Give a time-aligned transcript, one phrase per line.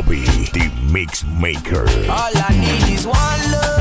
[0.00, 1.86] Bobby, the mix maker.
[2.10, 3.79] All I need is one love.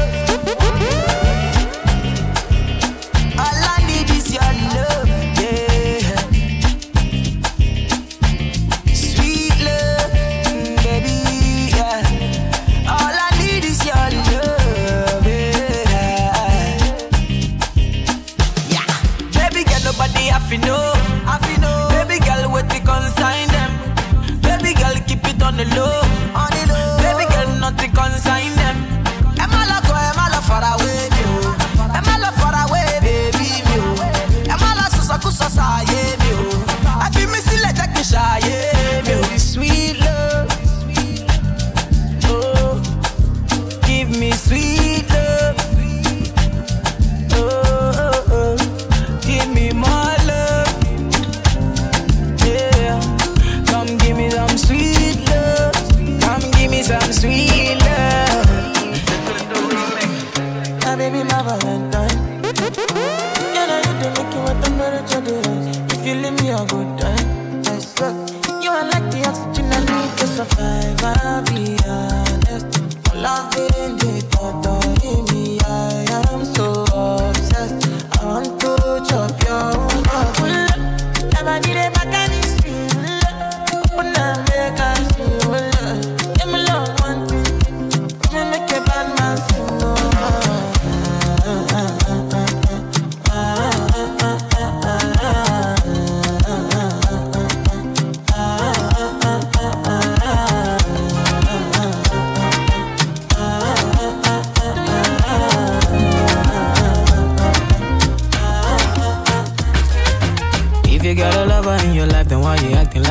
[69.22, 71.04] The oxygen I need to survive.
[71.04, 73.16] I'll be honest.
[73.16, 73.99] Loving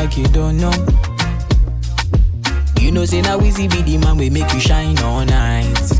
[0.08, 0.72] like you don't know?
[2.80, 5.90] You know, say now easy be the man we make you shine all night.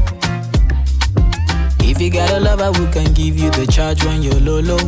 [1.81, 4.79] If you got a lover who can give you the charge when you're low, low,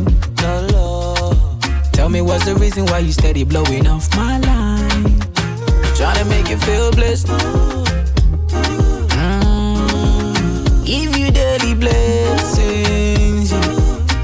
[0.71, 1.57] low.
[1.91, 5.19] Tell me what's the reason why you steady blowing off my line?
[5.95, 7.27] Trying to make you feel blessed.
[9.19, 13.51] Mm, Give you daily blessings.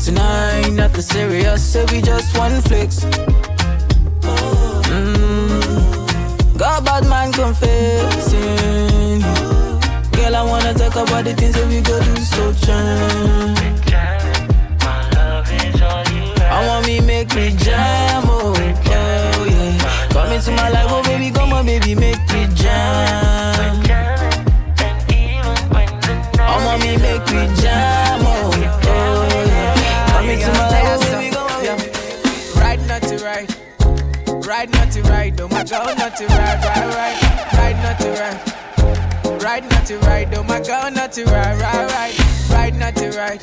[0.03, 3.05] Tonight, nothing serious, so we just one flex.
[6.83, 9.21] Bad man confessing.
[10.11, 13.55] Girl, I wanna talk about the things that we go do so jam.
[16.49, 20.09] I want me make me jam, oh, oh yeah.
[20.09, 23.83] Come into my life, oh baby, come on, baby, make me jam.
[26.39, 30.07] I want me make me jam, oh, oh yeah.
[30.11, 31.77] Come into my life, oh baby, come on, yeah.
[32.61, 33.49] Right, not to right,
[34.47, 36.59] right, not to right, oh my God, not to right,
[39.69, 43.41] not to right, oh my God, not to right, right, right, right, not to right.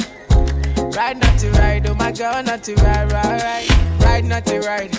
[0.96, 4.00] Right, not to right, oh my God, not to right, right, right.
[4.00, 4.92] Right, not to right.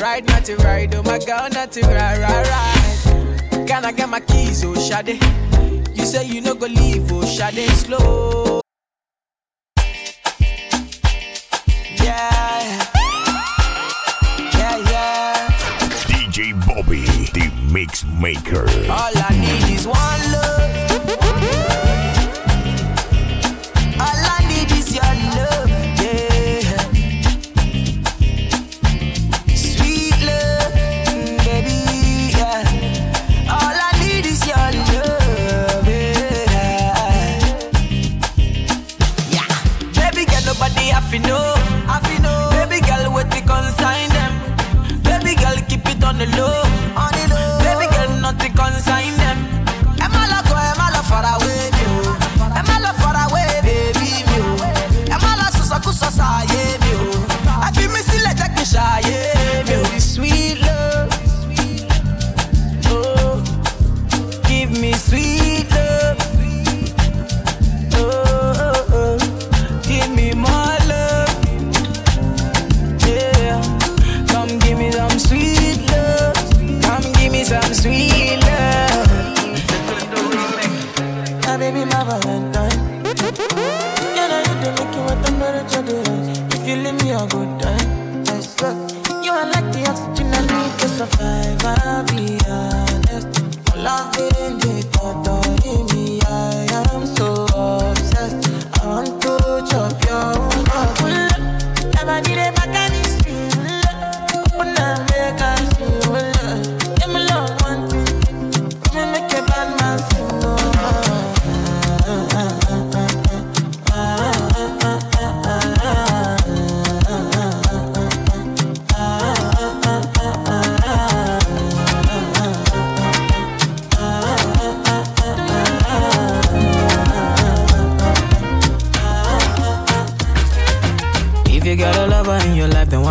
[0.00, 3.66] Right, not to right, oh my God, not to right, right, right.
[3.66, 5.20] Can I get my keys, oh Shade?
[5.96, 8.60] You say you no go leave, oh Shade, slow.
[12.02, 12.84] Yeah.
[14.52, 15.48] Yeah, yeah.
[16.08, 17.04] DJ Bobby,
[17.36, 18.66] the mix maker.
[18.90, 21.25] All I need is one love.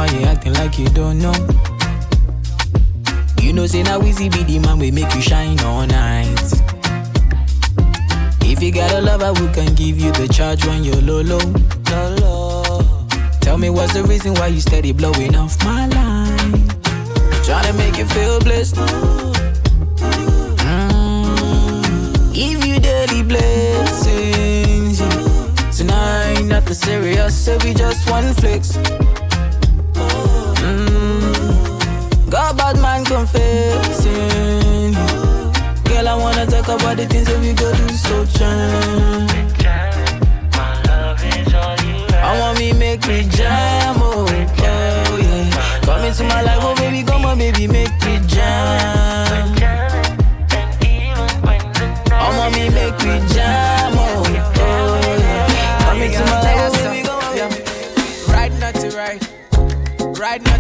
[0.06, 1.34] Why you acting like you don't know?
[3.42, 6.54] You know, say now easy be the man we make you shine all night.
[8.42, 11.40] If you got a lover we can give you the charge when you're low, low,
[12.22, 13.08] low.
[13.42, 16.68] Tell me what's the reason why you steady blowing off my line?
[17.44, 18.76] Trying to make you feel blessed.
[20.66, 22.34] Mm.
[22.34, 25.00] Give you daily blessings.
[25.76, 28.78] Tonight, nothing serious, so we just one flex.
[32.58, 34.94] Bad man confessing.
[35.86, 39.28] Girl, I wanna talk about the things that we go do so jam.
[42.28, 45.82] I want me make me jam, oh, oh yeah.
[45.86, 48.95] Come into my life, oh baby, come on, baby, make me jam.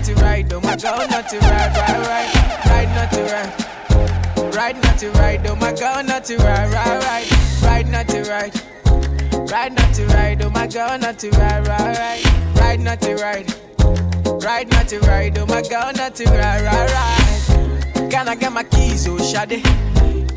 [0.06, 4.56] Not to right, oh my God, not to right, right, right, right, not to right,
[4.56, 8.22] right, not to right, oh my God, not to right, right, right, right, not to
[8.30, 8.66] right.
[9.52, 12.60] Ride not to ride, oh my god, not to ride, ride, ride.
[12.60, 13.54] Ride not to ride.
[14.44, 18.12] Ride not to ride, oh my god, not to ride, ride, ride.
[18.12, 19.66] Can I get my keys, oh Shade?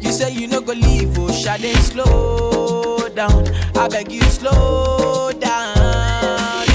[0.02, 3.46] You say you no go leave, oh Shade, slow down.
[3.76, 6.66] I beg you, slow down.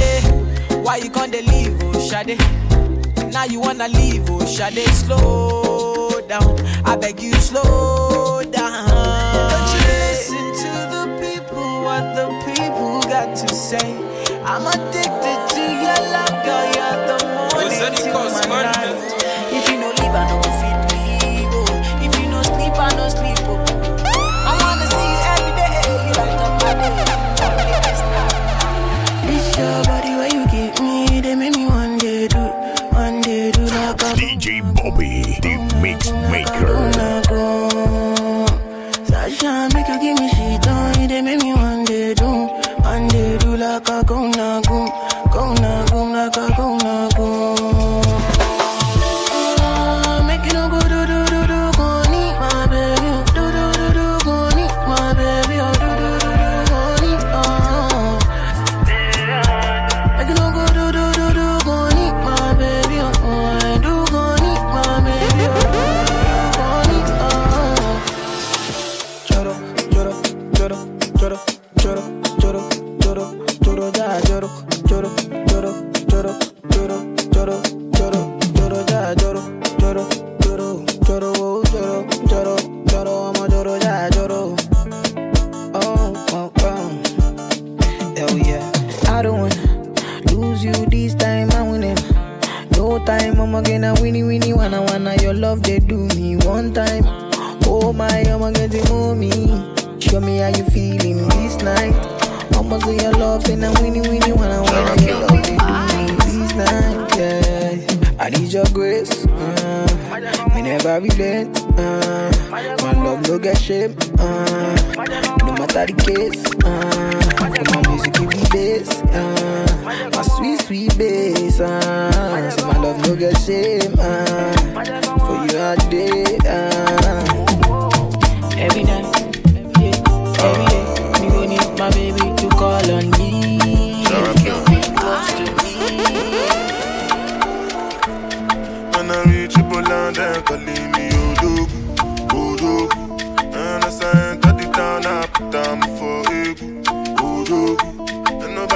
[0.83, 2.39] Why you can't leave, oh Shade?
[3.33, 6.55] Now you wanna leave, oh Shade, slow down.
[6.85, 8.87] I beg you, slow down.
[9.49, 13.97] Don't you listen to the people, what the people got to say.
[14.45, 16.65] I'm addicted to your love, girl.
[16.77, 19.13] You're the morning to my night.
[19.51, 21.49] If you no leave, I no go fit leave.
[21.51, 22.05] Oh.
[22.05, 23.37] If you no sleep, I no sleep.
[23.49, 23.62] Oh.
[34.83, 36.91] Bobby, the mix maker.
[39.05, 41.52] Sasha, make you give me shit on They make me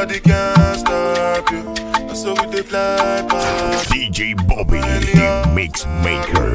[0.08, 1.60] nobody can stop you.
[2.08, 3.90] And so we they fly past.
[3.90, 6.52] DJ Bobby, the mix maker.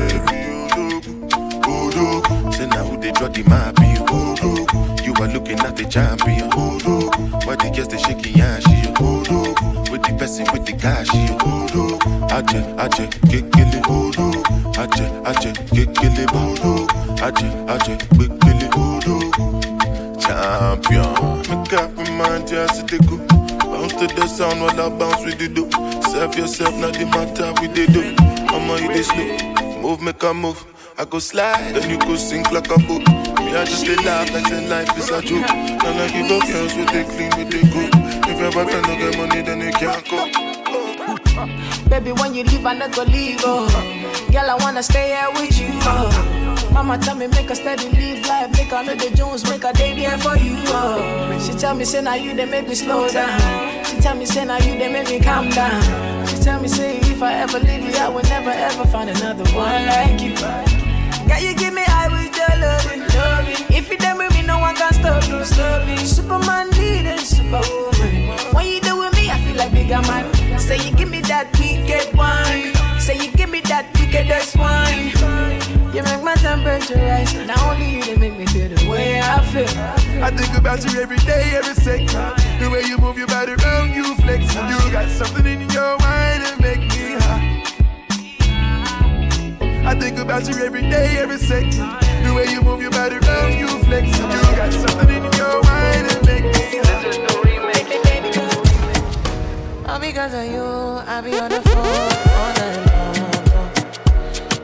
[0.73, 2.55] Odogwu, Odogwu.
[2.55, 5.05] Say now who they draw the map, you Odogwu.
[5.05, 7.47] You are looking at the champion, Odogwu.
[7.47, 9.91] Why the girls they shaking ass, you Odogwu.
[9.91, 12.29] With the person with the cash, you Odogwu.
[12.31, 14.43] Aje, aje, kekele, Odogwu.
[14.79, 16.87] Aje, aje, kekele, Odogwu.
[17.23, 19.61] Aje, aje, kekele, Odogwu.
[20.21, 23.32] Champion, make up your mind, just to go.
[23.83, 25.69] Bounce to the sound while I bounce with the do.
[26.13, 28.15] Serve yourself, not the matter with the do.
[28.55, 29.83] I'ma hit this slow.
[29.83, 30.65] Move, make a move.
[30.97, 33.03] I go slide, then you go sink like a boat.
[33.43, 35.51] Me, I just stay laugh like say life is a joke.
[35.51, 37.91] And I give up girls with they clean, with they good.
[38.31, 41.91] If your boyfriend don't get money, then they can't go.
[41.91, 43.67] Baby, when you leave, I not go leave, oh.
[44.31, 46.42] Girl, I wanna stay here with you, oh.
[46.73, 49.95] Mama tell me make a steady live life, make know the Jones, make a day
[49.95, 51.39] there for you, oh.
[51.45, 53.85] She tell me say now you they make me slow down.
[53.85, 56.27] She tell me say now you, they make me calm down.
[56.27, 59.45] She tell me, say if I ever leave you, I will never ever find another
[59.53, 60.35] one like you.
[60.35, 63.03] Can you give me high with your loving.
[63.77, 65.45] If you done with me, no one can stop you.
[65.45, 65.97] Stop me.
[65.99, 68.55] Superman needing superwoman.
[68.55, 70.59] When you do with me, I feel like bigger man.
[70.59, 72.73] Say you give me that wicked wine.
[73.01, 74.82] Say you give me that wickedest wine.
[80.23, 82.09] I think about you every day, every second.
[82.61, 84.55] The way you move your body around, you flex.
[84.55, 87.63] You got something in your mind that make me high.
[89.85, 91.73] I think about you every day, every second.
[91.73, 94.17] The way you move your body around, you flex.
[94.17, 97.03] You got something in your mind that make me high.
[99.93, 103.73] All because of you, I be on the phone all night long.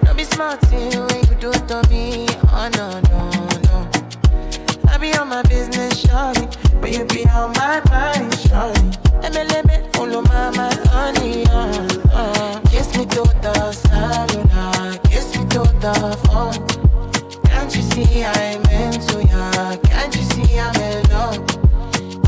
[0.05, 2.29] Don't be smart when you do it to me.
[2.53, 3.08] Oh no, no, no.
[3.08, 3.08] I be on
[5.29, 6.47] my business, shawty.
[6.81, 8.97] But you be on my mind, shawty.
[9.95, 12.61] Follow my, my honey, uh, uh.
[12.71, 15.95] Kiss me to the cellular, kiss me to the
[16.25, 16.55] phone.
[17.45, 19.77] Can't you see I'm into ya?
[19.77, 21.47] Can't you see I'm in love?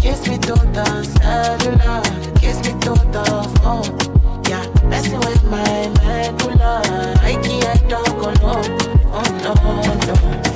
[0.02, 2.02] Kiss me to the cellular,
[2.40, 3.24] kiss me to the
[3.62, 4.42] phone.
[4.48, 6.82] Yeah, messing with my medulla.
[7.22, 8.78] I can't talk alone.
[9.12, 10.49] Oh no, no.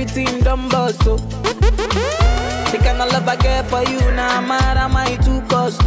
[0.00, 1.16] Everything done bust, oh.
[2.70, 5.82] The kind of love I get for you, now mad, am I too cost.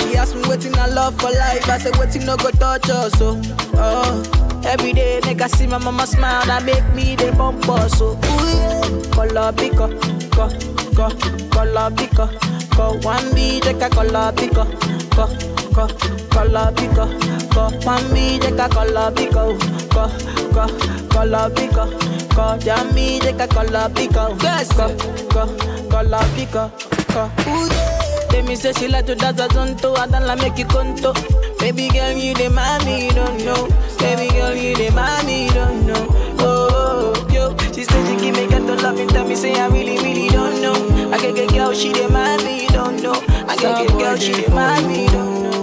[0.00, 3.12] She asked me waiting I love for life, I said waiting no go touch us,
[3.20, 3.40] oh.
[3.74, 4.62] oh.
[4.66, 8.12] Every day make I see my mama smile, that make me the bump us, oh.
[8.12, 9.10] Ooh, yeah.
[9.12, 9.88] Color picker,
[10.30, 10.48] co,
[10.94, 11.10] co,
[11.50, 12.28] color picker,
[12.76, 12.98] co.
[13.02, 14.64] One B, take a color picker,
[15.10, 15.26] co,
[15.74, 15.88] co,
[16.30, 17.08] color picker,
[17.50, 17.70] co.
[17.84, 19.58] One B, take a color picker,
[19.90, 20.08] co,
[20.54, 20.68] co,
[21.08, 21.86] color picker,
[22.34, 22.56] co.
[22.58, 24.96] Jammy, take a color picker, co,
[25.30, 25.46] co,
[25.88, 26.70] color picker,
[27.08, 27.30] co.
[27.48, 28.00] Ooh, yeah.
[28.30, 31.12] They me say she like to dance a zonto, I don't like make you conto.
[31.58, 33.68] Baby girl, you the mommy, don't know.
[33.98, 36.06] Baby girl, you the mommy, don't know.
[36.40, 39.54] Oh, oh, yo, she said she give me get to love and tell me say
[39.58, 40.74] I really, really don't know.
[41.12, 43.14] I get get girl, she the mommy, don't know.
[43.48, 45.54] I get girl, she the mommy, don't know.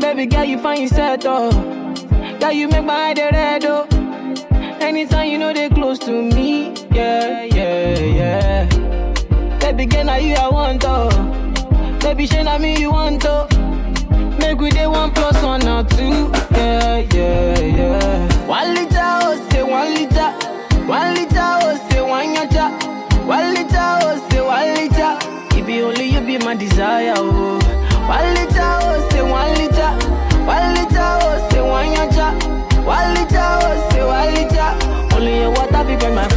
[0.00, 1.77] Baby girl, you find yourself oh.
[2.40, 3.86] Girl, you make my eye red oh.
[4.80, 9.58] Anytime you know they close to me, yeah, yeah, yeah.
[9.58, 11.98] Baby girl, you I want to.
[12.00, 13.46] Baby, shey na me you want to.
[14.38, 16.30] Make we dey one plus one or two.
[16.56, 18.46] Yeah, yeah, yeah.
[18.46, 20.30] One liter, oh say one liter.
[20.86, 23.26] One liter, oh say one yacha.
[23.26, 25.58] One liter, oh say one liter.
[25.58, 27.58] It be only you be my desire, oh.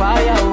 [0.01, 0.50] Fire,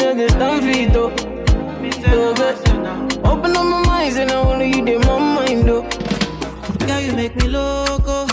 [0.00, 0.30] So good.
[3.24, 5.82] Open up my mind, and I only you did my mind, though.
[6.86, 8.26] Girl, you make me loco.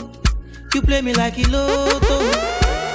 [0.73, 2.15] You play me like a loto.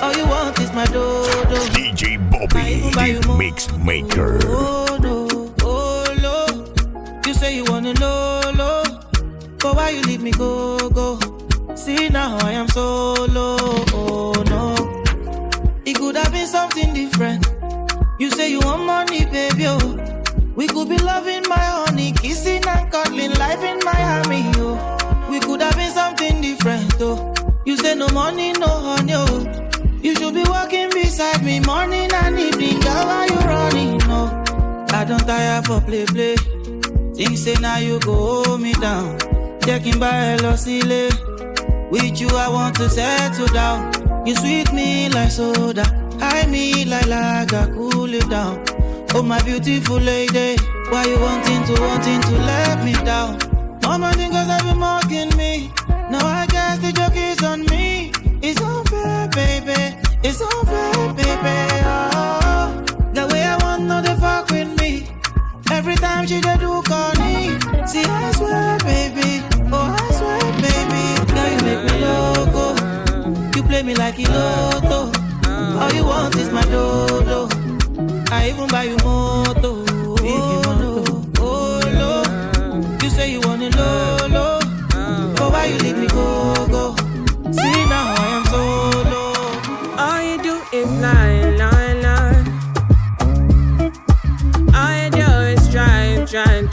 [0.03, 1.59] All you want is my dodo.
[1.75, 2.81] DJ Bobby,
[3.21, 4.39] the Mix Maker.
[4.45, 7.21] Oh no, oh no.
[7.27, 8.83] You say you wanna know, low,
[9.59, 11.19] but why you leave me go, go?
[11.75, 13.32] See now I am solo.
[28.03, 29.13] No money, no honey.
[29.15, 29.47] Oh.
[30.03, 32.81] You should be walking beside me morning and evening.
[32.81, 33.99] Girl, why you running?
[34.11, 34.21] No,
[34.91, 36.37] I don't tire for play, play.
[37.15, 39.19] Things say now you go hold me down.
[39.61, 41.11] Checking by Losile.
[41.91, 44.27] With you, I want to settle down.
[44.27, 45.85] You sweet me like soda.
[46.19, 48.65] High me like lager, cool it down.
[49.15, 50.57] Oh my beautiful lady,
[50.91, 53.39] why you wanting to wanting to let me down?
[53.83, 55.71] Mama cause I've been mocking me.
[56.11, 57.72] Now I guess the joke is on me.
[60.25, 61.57] It's unfair, baby.
[61.85, 65.09] Oh, the way I want no they fuck with me.
[65.71, 67.59] Every time she do do call me.
[67.87, 69.43] See I swear, baby.
[69.73, 71.05] Oh I swear, baby.
[71.35, 72.65] Now you make me loco.
[73.57, 75.01] You play me like a lotto.
[75.81, 77.49] All you want is my dodo.
[78.31, 79.92] I even buy you moto.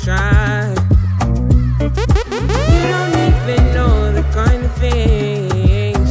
[0.01, 1.89] You
[2.93, 6.09] don't even know the kind of things.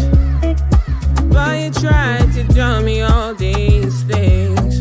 [1.33, 4.81] But you try to tell me all these things.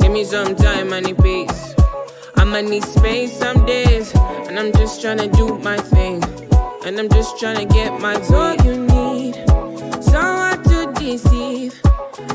[0.00, 1.74] Give me some time, I need peace.
[2.36, 4.14] I'ma need space some days.
[4.48, 6.22] And I'm just trying to do my thing.
[6.84, 9.34] And I'm just trying to get my So you need
[10.68, 11.80] to deceive.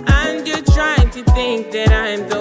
[0.07, 2.40] And you're trying to think that I'm the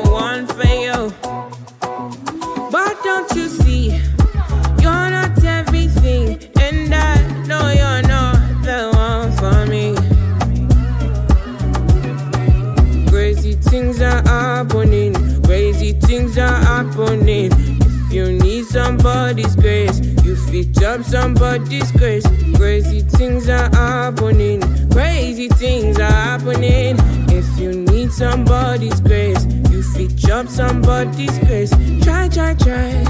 [16.92, 22.26] If you need somebody's grace, you fit up somebody's grace.
[22.56, 24.60] Crazy things are happening.
[24.90, 26.96] Crazy things are happening.
[27.28, 31.70] If you need somebody's grace, you fit up somebody's grace.
[32.02, 33.04] Try, try, try.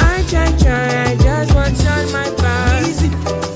[0.00, 1.04] I try, try.
[1.04, 3.53] I just want on my back.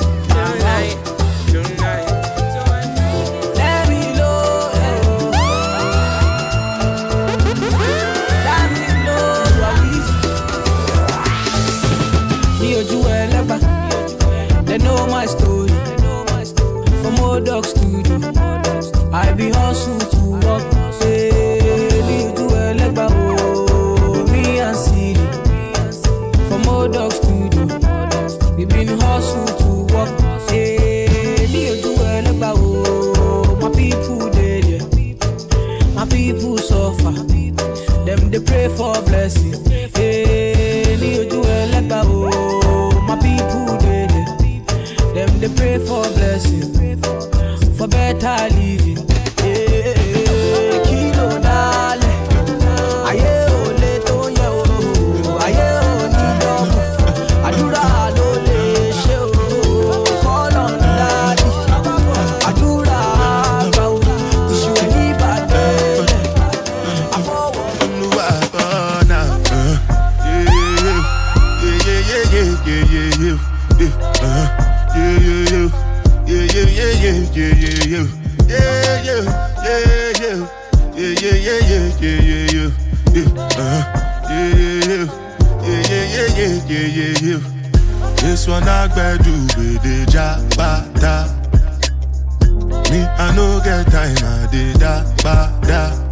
[92.90, 96.08] Me, I no get time, I did da ba da.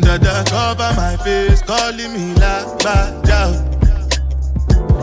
[0.00, 3.52] Dada cover my face, calling me la ba da.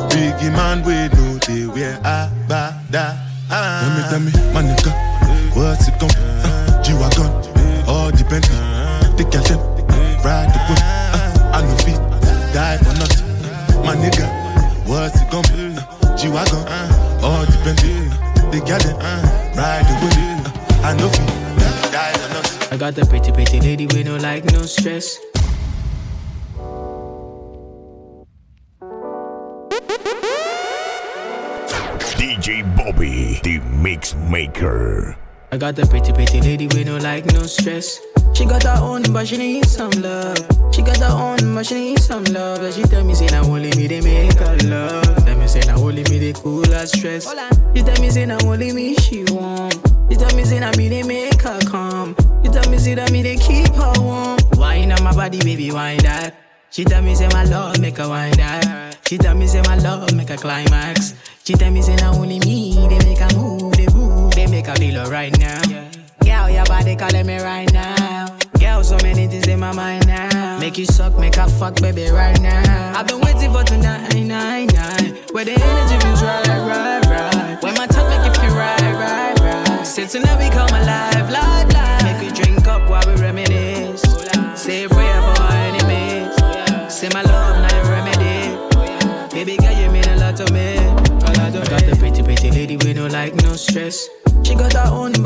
[0.10, 3.16] Biggie man, we know they wear a ba da.
[3.50, 4.92] Tell me, tell me, my nigga,
[5.56, 7.32] what's it gon' uh, G-Wagon,
[7.88, 8.46] all depend.
[9.18, 9.60] They can them,
[10.24, 10.80] ride the whip.
[10.80, 12.00] Uh, I no fit,
[12.54, 13.84] die for nothing.
[13.84, 14.28] My nigga,
[14.88, 15.76] what's it gon' be?
[15.78, 16.64] Uh, G-Wagon,
[17.24, 17.80] all depend.
[18.52, 18.98] They got them,
[19.58, 20.29] ride the whip.
[20.82, 22.74] I no fit, die for nothing.
[22.74, 25.20] I got the pretty, pretty lady with no like, no stress.
[32.16, 35.18] DJ Bobby, the Mix Maker.
[35.52, 38.00] I got the pretty, pretty lady with no like, no stress.
[38.34, 40.38] She got her own, but she needs some love.
[40.72, 42.64] She got her own, but she needs some love.
[42.64, 45.26] And she tell me, say, now only me, they make her love.
[45.26, 47.28] Tell me, say, now only me, they cool her stress.
[47.76, 49.72] She tell me, say, now only me, she warm.
[50.10, 52.16] She tell me, say, now me, they make her come.
[52.44, 54.38] She tell me, say, that me, they keep her warm.
[54.54, 56.36] Wine on my body, baby, wine that.
[56.72, 58.98] She tell me, say, my love, make her wine that.
[59.08, 61.14] She tell me, say, my love, make her climax.
[61.44, 64.68] She tell me, say, now only me, they make her move, they move, they make
[64.68, 65.62] her feel alright now.
[66.24, 68.38] Girl, your body calling me right now.
[68.60, 70.60] Girl, so many things in my mind now.
[70.60, 72.94] Make you suck, make her fuck, baby, right now.
[72.96, 73.39] I've been waiting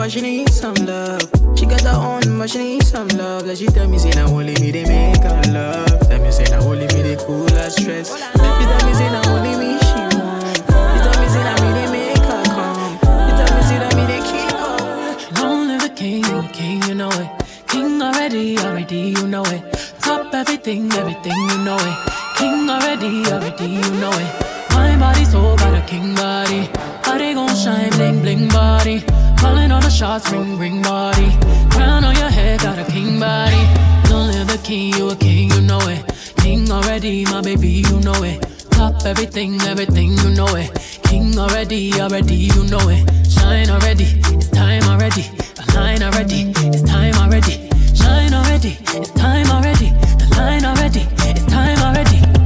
[0.04, 1.22] but she need some love.
[1.56, 3.46] She got her own, but she need some love.
[3.46, 5.98] Like she tell me, say, now only me they make her love.
[6.10, 8.12] Tell me, say, now only me they cool her stress.
[8.12, 10.58] She tell me, say, now only me she want.
[10.58, 13.00] She tell me, say, now me they make her come.
[13.00, 15.40] She tell me, say, now me they keep up.
[15.40, 17.30] Long live the king, you king, you know it.
[17.70, 19.64] King already, already, you know it.
[20.02, 21.98] Top everything, everything, you know it.
[22.36, 24.32] King already, already, you know it.
[24.72, 26.68] My body's so by the king body.
[27.06, 29.06] Body gon' shine, bling, bling body.
[29.44, 31.30] Calling all the shots, ring, ring, body.
[31.72, 33.62] Crown on your head, got a king body.
[34.08, 36.02] Don't live a king, you a king, you know it.
[36.38, 38.40] King already, my baby, you know it.
[38.72, 40.70] Top everything, everything, you know it.
[41.04, 43.04] King already, already, you know it.
[43.30, 45.24] Shine already, it's time already.
[45.60, 47.70] The line already, it's time already.
[47.94, 49.90] Shine already, it's time already.
[50.22, 52.43] The line already, it's time already.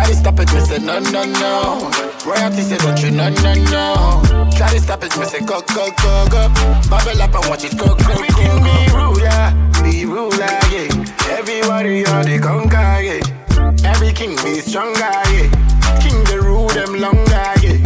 [0.00, 1.90] Try to stop it, me say no, no, no.
[2.24, 4.50] Royalty say don't you, no, no, no.
[4.56, 6.48] Try to stop it, me say go, go, go, go.
[6.88, 8.32] Bubble up and watch it go, go, go, go.
[8.32, 8.64] go.
[8.64, 9.52] Be ruler,
[9.84, 11.36] be ruler, yeah.
[11.36, 13.90] Everybody warrior the conquer, yeah.
[13.90, 16.00] Every king be stronger, yeah.
[16.00, 17.76] King they rule them longer, yeah.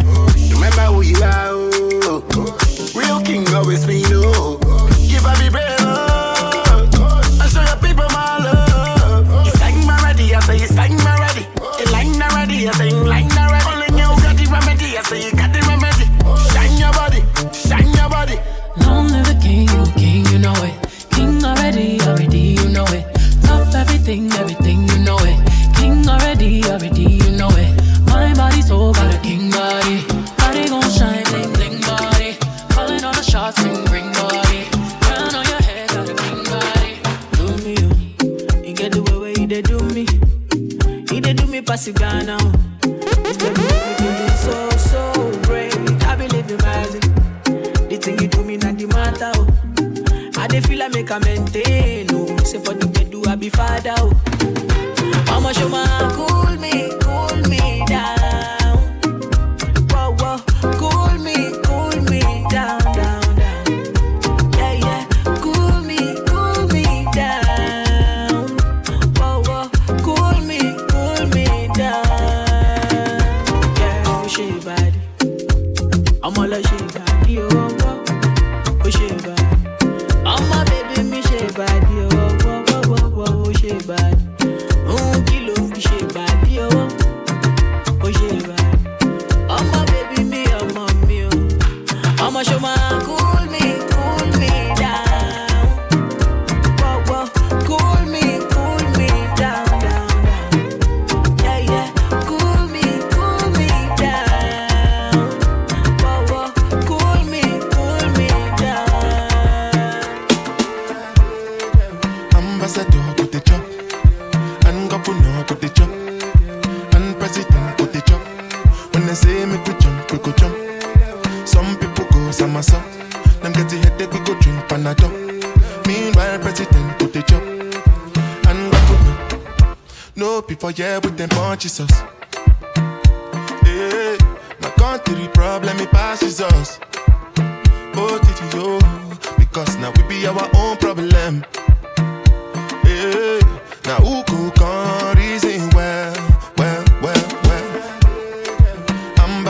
[0.55, 2.93] Remember who you are, oh.
[2.95, 4.04] Real king always be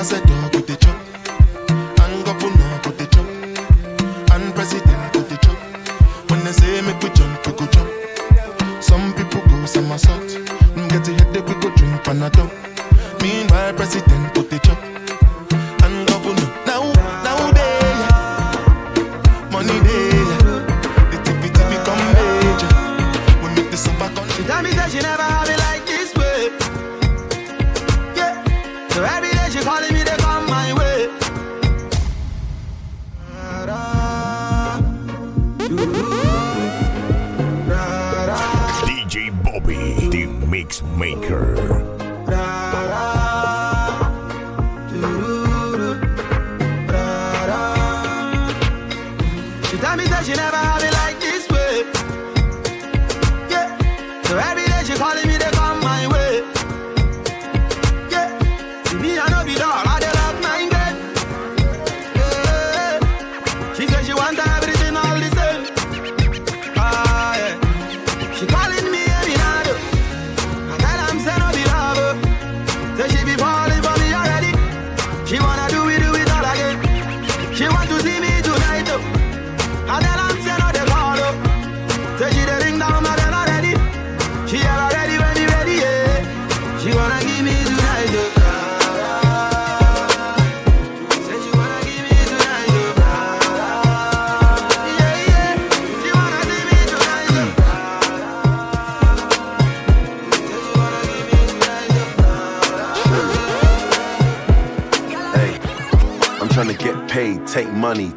[0.04, 0.43] cette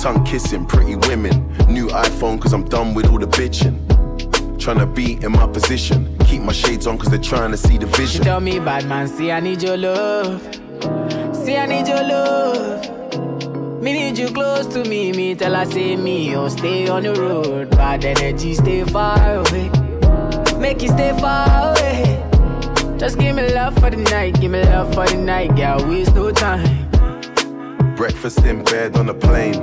[0.00, 1.46] Tongue kissing, pretty women.
[1.68, 3.76] New iPhone, cause I'm done with all the bitching.
[4.56, 6.16] Tryna be in my position.
[6.24, 8.24] Keep my shades on, cause they're trying to see the She vision.
[8.24, 10.40] tell me, bad man, see I need your love.
[11.34, 13.82] See I need your love.
[13.82, 15.12] Me need you close to me.
[15.12, 17.70] Me tell her say me, oh stay on the road.
[17.70, 19.70] Bad energy, stay far away.
[20.58, 22.26] Make you stay far away.
[22.98, 25.86] Just give me love for the night, give me love for the night, girl.
[25.86, 26.88] Waste no time.
[27.96, 29.62] Breakfast in bed on a plane.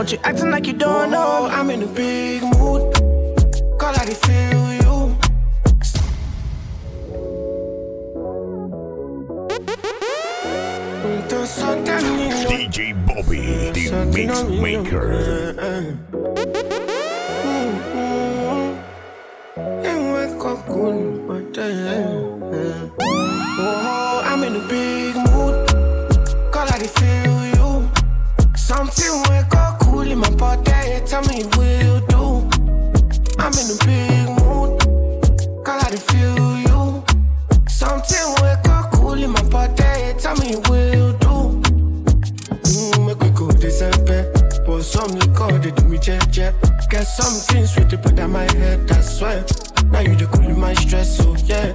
[0.00, 1.46] But you acting like you don't know.
[1.52, 2.94] I'm in a big mood.
[3.78, 5.14] Call I feel you.
[12.48, 16.09] DJ Bobby, the Mix Maker.
[47.00, 49.42] Get something sweet to put on my head, that's why.
[49.86, 51.72] Now you the cool my stress, so yeah.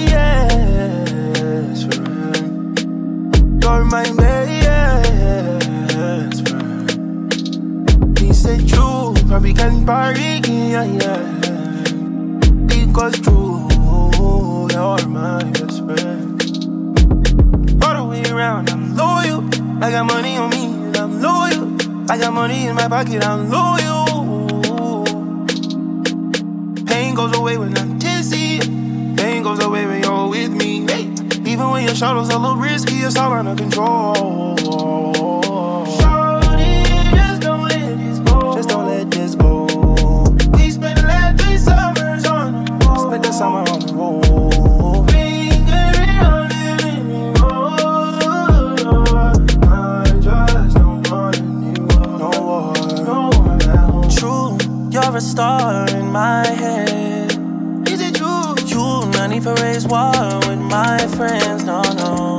[1.87, 3.63] friend.
[3.63, 4.05] You're my
[5.95, 8.21] best friend.
[8.21, 11.23] Me say true, but we can party, yeah, yeah.
[12.67, 13.69] Because true,
[14.71, 16.43] you're my best friend.
[17.83, 19.45] All the way around, I'm loyal.
[19.83, 21.77] I got money on me, and I'm loyal.
[22.11, 25.05] I got money in my pocket, I'm loyal.
[26.85, 27.98] Pain goes away when I'm
[29.49, 30.81] goes away when you're with me.
[31.51, 34.55] Even when your shadow's a little risky, it's all under control.
[37.17, 38.55] Just don't let this go.
[38.55, 39.65] Just don't let this go.
[40.53, 43.09] We spent last three summers on the road.
[43.09, 44.29] Spent the summer on the road.
[55.09, 56.88] a star in my head
[59.39, 60.11] need for raise war
[60.47, 62.39] with my friends, no, no.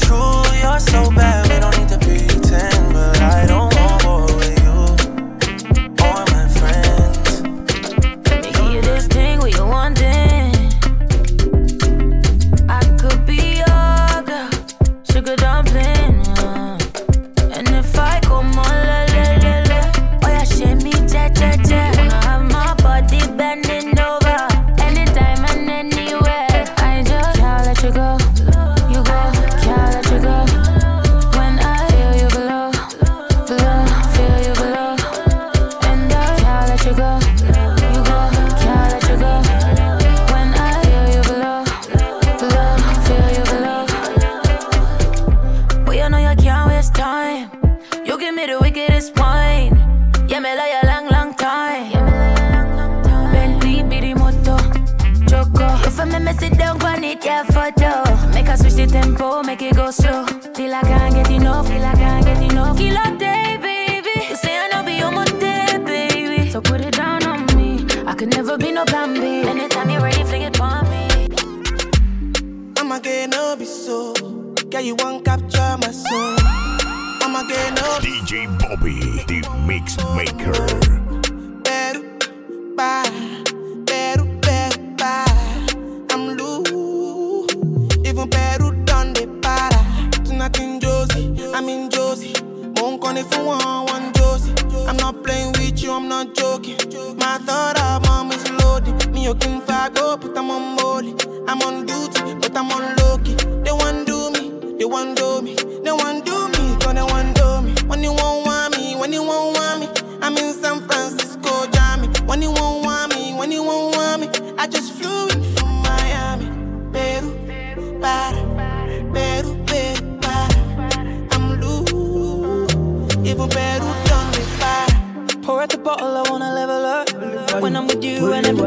[0.00, 1.43] True, you're so bad.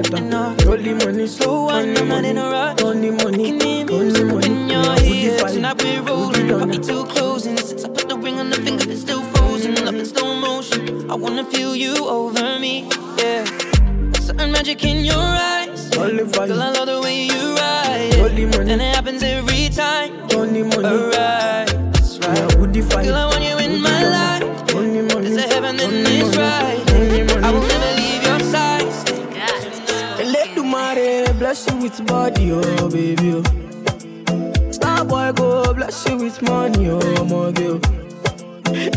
[0.10, 0.68] You, I never get enough.
[0.68, 2.82] Only money, Slow one, I'm not in a rush.
[2.84, 4.46] only money, I only money.
[4.48, 5.56] in your Would you ears, fight?
[5.56, 6.82] and I've been rolling.
[6.82, 9.76] Too close, and since I put the ring on the finger, it's still frozen.
[9.86, 11.10] Love in slow motion.
[11.10, 13.46] I wanna feel you over me, yeah.
[14.20, 15.90] Certain magic in your eyes.
[15.90, 16.04] Girl,
[16.52, 17.57] I love the way you
[32.06, 33.34] body, oh baby.
[33.36, 34.72] Oh.
[34.72, 37.80] Star boy go bless you with money, oh my girl.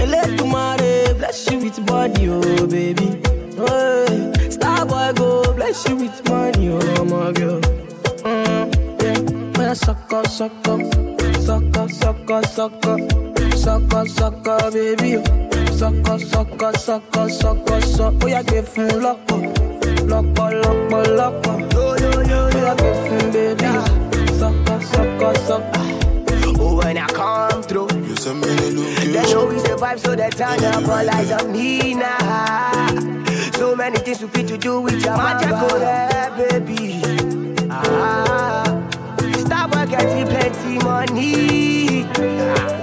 [0.07, 3.21] Let the mare bless you with body, oh baby.
[3.59, 7.61] Oh, Star boy go bless you with money, oh my girl.
[8.25, 10.79] Mm, yeah, yeah, sucker, sucker,
[11.41, 12.99] sucker, sucker, sucker,
[13.57, 15.17] sucker, sucker, baby.
[15.17, 15.25] oh.
[15.81, 18.19] Sucker, sucker, sucker, sucker, sucker.
[18.23, 19.19] Oh yeah, give him luck.
[20.11, 21.59] Loco, loco, loco.
[21.59, 21.80] Yo, yo, yo, yo.
[22.79, 23.65] Him baby.
[24.39, 25.91] Sucker, sucker, sucker.
[26.63, 30.31] Oh, when I come through, You send me the they know we vibe, so they
[30.31, 32.87] turn up all eyes on me now.
[33.55, 37.03] So many things we fit to do with your magic, oh baby.
[37.71, 38.63] Ah,
[39.39, 42.05] stop getting plenty money.
[42.17, 42.80] Ah.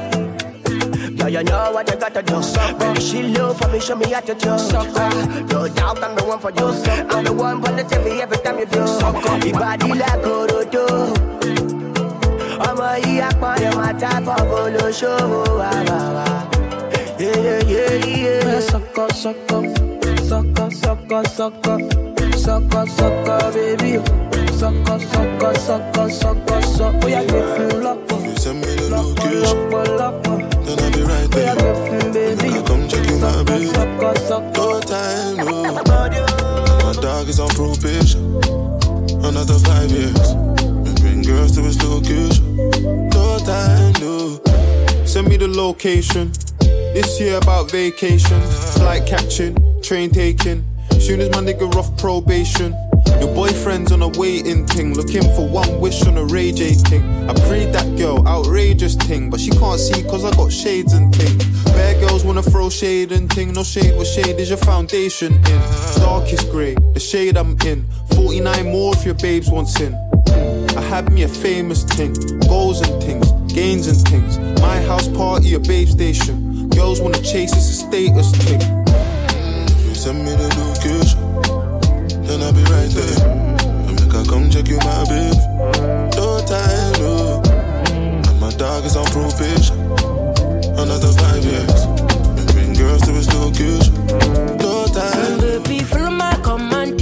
[1.29, 2.39] Yeah, you know what you gotta do.
[2.79, 4.47] Baby, she love for me, show me how to do.
[4.47, 6.67] No doubt I'm the one for you.
[7.09, 8.77] I'm the one for the TV every time you do.
[8.79, 10.87] Your body like Orodo.
[12.67, 16.27] ọmọ yìí apọ̀lẹ̀ máa tábọ̀ olóṣòwò wà wà wà.
[17.19, 19.63] Yeah, sucker, sucker,
[20.29, 21.79] sucker, sucker, sucker,
[22.45, 23.91] sucker, sucker, baby.
[24.59, 26.99] Sucker, sucker, sucker, sucker, sucker.
[27.03, 28.73] Oh yeah, give him loco, You send me
[31.39, 32.49] Oh give him baby.
[32.49, 33.65] I come check you, my baby.
[33.71, 35.73] No time, no.
[36.83, 38.35] My dog is on probation.
[39.23, 40.33] Another five years.
[40.83, 42.57] We bring girls to his location.
[43.09, 44.39] No time, no.
[45.05, 46.31] Send me the location.
[46.93, 50.65] This year about vacations, flight catching, train taking.
[50.99, 52.73] Soon as my nigga off probation.
[53.19, 57.03] Your boyfriend's on a waiting thing, looking for one wish on a Ray J thing.
[57.29, 61.13] I prayed that girl, outrageous thing, but she can't see cause I got shades and
[61.15, 61.37] thing.
[61.65, 65.61] Bad girls wanna throw shade and thing, no shade, what shade is your foundation in?
[65.99, 67.85] Darkest grey, the shade I'm in.
[68.15, 69.93] 49 more if your babes wants in.
[70.77, 72.13] I had me a famous thing,
[72.47, 74.37] goals and things, gains and things.
[74.61, 76.69] My house party, a babe station.
[76.69, 78.61] Girls wanna chase, it's a status thing.
[79.93, 81.19] Send me the location,
[82.37, 83.17] then I'll be right there.
[83.87, 85.37] I make her come check you, my baby.
[86.15, 87.41] No time, no.
[88.29, 89.77] And my dog is on probation.
[90.77, 91.85] Another five years.
[92.35, 93.93] We bring girls to his location.
[94.57, 95.39] No time.
[95.39, 96.99] Baby, follow my command,